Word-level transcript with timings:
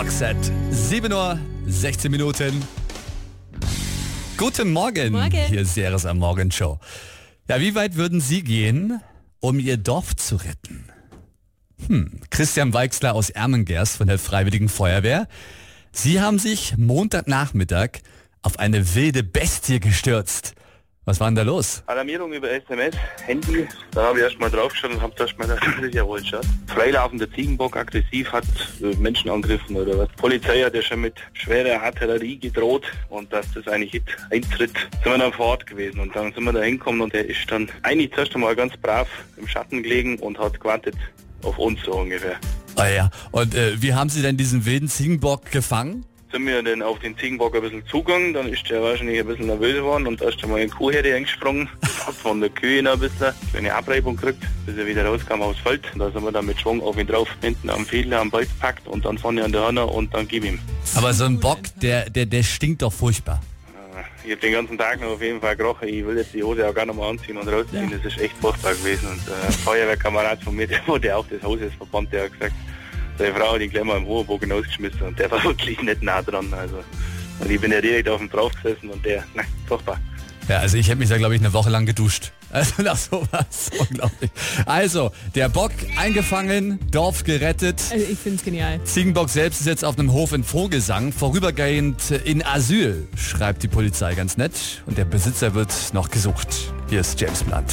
Rockset. 0.00 0.50
7 0.70 1.12
Uhr, 1.12 1.38
16 1.66 2.10
Minuten. 2.10 2.64
Guten 4.38 4.72
Morgen. 4.72 5.12
Morgen. 5.12 5.30
Hier 5.30 5.60
ist 5.60 5.74
Seres 5.74 6.06
am 6.06 6.16
Morgen 6.16 6.50
Show. 6.50 6.78
Ja, 7.50 7.60
wie 7.60 7.74
weit 7.74 7.96
würden 7.96 8.22
Sie 8.22 8.42
gehen, 8.42 9.02
um 9.40 9.58
Ihr 9.58 9.76
Dorf 9.76 10.16
zu 10.16 10.36
retten? 10.36 10.86
Hm, 11.86 12.18
Christian 12.30 12.72
Weixler 12.72 13.14
aus 13.14 13.28
Ermengers 13.28 13.96
von 13.96 14.06
der 14.06 14.18
Freiwilligen 14.18 14.70
Feuerwehr. 14.70 15.28
Sie 15.92 16.18
haben 16.18 16.38
sich 16.38 16.78
Montagnachmittag 16.78 17.98
auf 18.40 18.58
eine 18.58 18.94
wilde 18.94 19.22
Bestie 19.22 19.80
gestürzt. 19.80 20.54
Was 21.10 21.18
war 21.18 21.26
denn 21.26 21.34
da 21.34 21.42
los? 21.42 21.82
Alarmierung 21.86 22.32
über 22.32 22.48
SMS, 22.52 22.94
Handy. 23.26 23.66
Da 23.90 24.04
habe 24.04 24.18
ich 24.18 24.24
erstmal 24.26 24.48
draufgeschaut 24.48 24.92
und 24.92 25.02
habe 25.02 25.12
gedacht, 25.12 25.34
das 25.40 25.84
ist 25.84 25.92
ja 25.92 26.06
wohl 26.06 26.24
Schatz. 26.24 26.46
Freilaufender 26.68 27.28
Ziegenbock 27.32 27.76
aggressiv 27.76 28.30
hat 28.30 28.44
äh, 28.80 28.94
Menschen 28.94 29.28
angegriffen 29.28 29.74
oder 29.74 29.98
was. 29.98 30.08
Polizei 30.18 30.62
hat 30.62 30.72
ja 30.72 30.80
schon 30.80 31.00
mit 31.00 31.14
schwerer 31.32 31.82
Artillerie 31.82 32.38
gedroht 32.38 32.84
und 33.08 33.32
dass 33.32 33.44
das 33.54 33.66
eigentlich 33.66 34.00
eintritt, 34.30 34.70
sind 35.02 35.04
wir 35.04 35.18
dann 35.18 35.32
vor 35.32 35.46
Ort 35.46 35.66
gewesen 35.66 35.98
und 35.98 36.14
dann 36.14 36.32
sind 36.32 36.44
wir 36.44 36.52
da 36.52 36.60
hingekommen 36.60 37.00
und 37.00 37.12
der 37.12 37.28
ist 37.28 37.50
dann 37.50 37.68
eigentlich 37.82 38.12
zuerst 38.12 38.32
einmal 38.36 38.54
ganz 38.54 38.76
brav 38.76 39.08
im 39.36 39.48
Schatten 39.48 39.82
gelegen 39.82 40.16
und 40.20 40.38
hat 40.38 40.60
gewartet 40.60 40.94
auf 41.42 41.58
uns 41.58 41.80
so 41.84 41.90
ungefähr. 41.90 42.36
Ah 42.76 42.86
ja, 42.86 43.10
und 43.32 43.56
äh, 43.56 43.82
wie 43.82 43.94
haben 43.94 44.10
Sie 44.10 44.22
denn 44.22 44.36
diesen 44.36 44.64
wilden 44.64 44.86
Ziegenbock 44.86 45.50
gefangen? 45.50 46.04
Sind 46.32 46.46
wir 46.46 46.62
dann 46.62 46.80
auf 46.80 47.00
den 47.00 47.18
Ziegenbock 47.18 47.56
ein 47.56 47.62
bisschen 47.62 47.84
zugegangen, 47.86 48.32
dann 48.34 48.48
ist 48.52 48.70
der 48.70 48.80
wahrscheinlich 48.80 49.18
ein 49.18 49.26
bisschen 49.26 49.46
nervös 49.48 49.74
geworden 49.74 50.06
und 50.06 50.22
erst 50.22 50.42
einmal 50.44 50.60
in 50.60 50.70
Kuhherde 50.70 51.12
eingesprungen, 51.14 51.68
hat 52.06 52.14
von 52.14 52.40
der 52.40 52.50
Kühe 52.50 52.82
noch 52.84 52.92
ein 52.92 53.00
bisschen 53.00 53.34
eine 53.56 53.74
Abreibung 53.74 54.14
gekriegt, 54.14 54.42
bis 54.64 54.76
er 54.76 54.86
wieder 54.86 55.04
rauskam 55.04 55.42
aufs 55.42 55.58
Feld. 55.58 55.82
Da 55.98 56.08
sind 56.10 56.22
wir 56.22 56.30
dann 56.30 56.46
mit 56.46 56.60
Schwung 56.60 56.80
auf 56.82 56.96
ihn 56.96 57.08
drauf, 57.08 57.28
hinten 57.42 57.68
am 57.68 57.84
Fädler 57.84 58.20
am 58.20 58.30
Ball 58.30 58.46
gepackt 58.46 58.86
und 58.86 59.04
dann 59.04 59.18
vorne 59.18 59.42
an 59.44 59.50
der 59.50 59.62
Hörner 59.62 59.92
und 59.92 60.14
dann 60.14 60.28
gib 60.28 60.44
ihm. 60.44 60.60
Aber 60.94 61.12
so 61.12 61.24
ein 61.24 61.40
Bock, 61.40 61.58
der, 61.82 62.08
der, 62.08 62.26
der 62.26 62.44
stinkt 62.44 62.82
doch 62.82 62.92
furchtbar. 62.92 63.40
Äh, 63.96 64.02
Ich 64.28 64.30
habe 64.30 64.40
den 64.40 64.52
ganzen 64.52 64.78
Tag 64.78 65.00
noch 65.00 65.08
auf 65.08 65.22
jeden 65.22 65.40
Fall 65.40 65.56
gerochen. 65.56 65.88
Ich 65.88 66.06
will 66.06 66.16
jetzt 66.16 66.32
die 66.32 66.44
Hose 66.44 66.68
auch 66.68 66.74
gar 66.74 66.86
nicht 66.86 66.94
mal 66.96 67.10
anziehen 67.10 67.38
und 67.38 67.48
rausziehen. 67.48 67.90
Das 67.90 68.04
ist 68.04 68.20
echt 68.20 68.36
furchtbar 68.40 68.74
gewesen. 68.74 69.08
Und 69.08 69.26
äh, 69.26 69.46
ein 69.48 69.52
Feuerwehrkamerad 69.52 70.40
von 70.44 70.54
mir, 70.54 70.66
der, 70.68 70.80
der 71.00 71.18
auch 71.18 71.26
das 71.28 71.42
Haus 71.42 71.58
jetzt 71.60 71.74
verbannt, 71.74 72.12
der 72.12 72.26
hat 72.26 72.32
gesagt, 72.34 72.54
seine 73.20 73.34
Frau 73.34 73.54
hat 73.54 73.60
ihn 73.60 73.70
gleich 73.70 73.84
mal 73.84 73.98
im 73.98 74.06
Hohenbogen 74.06 74.50
ausgeschmissen 74.50 75.02
und 75.02 75.18
der 75.18 75.30
war 75.30 75.42
wirklich 75.44 75.80
nicht 75.82 76.02
nah 76.02 76.22
dran. 76.22 76.52
Also, 76.52 76.82
und 77.38 77.50
ich 77.50 77.60
bin 77.60 77.70
ja 77.70 77.80
direkt 77.80 78.08
auf 78.08 78.18
dem 78.18 78.30
drauf 78.30 78.52
gesessen 78.62 78.90
und 78.90 79.04
der, 79.04 79.24
na, 79.34 79.42
furchtbar. 79.66 80.00
Ja, 80.48 80.58
also 80.58 80.76
ich 80.78 80.88
hätte 80.88 80.98
mich 80.98 81.08
da, 81.08 81.16
glaube 81.16 81.36
ich, 81.36 81.40
eine 81.40 81.52
Woche 81.52 81.70
lang 81.70 81.86
geduscht. 81.86 82.32
Also 82.52 82.82
nach 82.82 82.96
sowas. 82.96 83.70
Unglaublich. 83.78 84.28
Also, 84.66 85.12
der 85.36 85.48
Bock 85.48 85.70
eingefangen, 85.96 86.80
Dorf 86.90 87.22
gerettet. 87.22 87.80
Also 87.92 88.04
ich 88.10 88.18
finde 88.18 88.38
es 88.38 88.44
genial. 88.44 88.82
Ziegenbock 88.82 89.28
selbst 89.28 89.60
ist 89.60 89.68
jetzt 89.68 89.84
auf 89.84 89.96
einem 89.96 90.12
Hof 90.12 90.32
in 90.32 90.42
Vogelsang, 90.42 91.12
vorübergehend 91.12 92.10
in 92.24 92.44
Asyl, 92.44 93.06
schreibt 93.14 93.62
die 93.62 93.68
Polizei 93.68 94.16
ganz 94.16 94.36
nett. 94.36 94.82
Und 94.86 94.98
der 94.98 95.04
Besitzer 95.04 95.54
wird 95.54 95.72
noch 95.92 96.10
gesucht. 96.10 96.48
Hier 96.88 97.02
ist 97.02 97.20
James 97.20 97.44
Blunt. 97.44 97.72